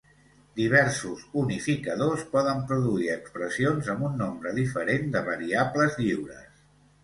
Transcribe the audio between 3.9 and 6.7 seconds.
amb un nombre diferent de variables lliures.